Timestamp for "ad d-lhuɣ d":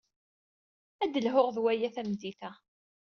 1.03-1.57